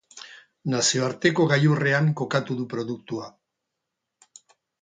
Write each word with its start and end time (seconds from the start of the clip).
Nazioarteko 0.73 1.45
gailurrean 1.51 2.09
kokatu 2.21 2.57
du 2.63 2.67
produktua. 2.75 3.31